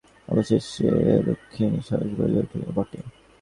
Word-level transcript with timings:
অবশেষে 0.27 0.89
রুক্মিণী 1.25 1.79
সহসা 1.79 2.15
বলিয়া 2.17 2.43
উঠিল, 2.43 2.61
বটে। 2.75 2.99